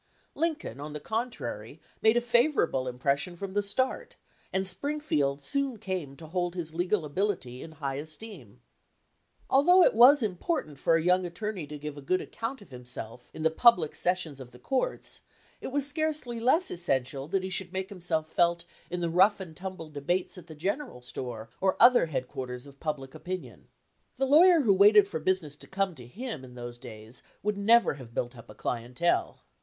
[0.33, 4.15] Lincoln, on the contrary, made a favorable impression from the start,
[4.51, 8.61] and Spring field soon came to hold his legal ability in high esteem.
[9.47, 12.71] Although it was important for a young attor ney to give a good account of
[12.71, 15.21] himself in the public sessions of the courts,
[15.61, 19.55] it was scarcely less essential that he should make himself felt in the rough and
[19.55, 23.67] tumble debates at the general store or other headquarters of public opinion.
[24.17, 27.55] The law yer who waited for business to come to him in those days would
[27.55, 29.41] never have built up a clientele.